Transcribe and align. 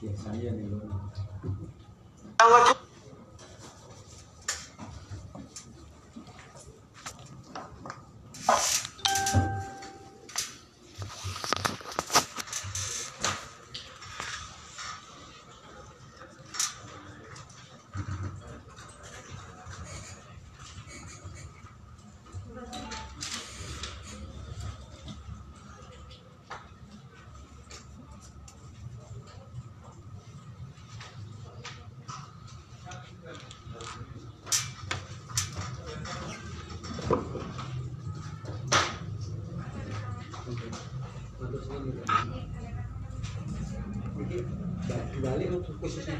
que 0.00 0.16
salía 0.16 0.50
en 0.50 0.60
el. 0.60 0.80
Lo 37.10 37.18
Balik 45.20 45.48
untuk 45.52 45.74
khususnya 45.84 46.16